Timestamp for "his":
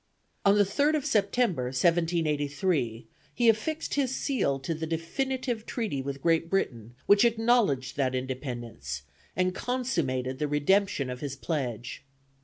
3.93-4.15, 11.19-11.35